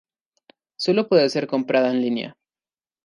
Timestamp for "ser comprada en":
1.29-2.01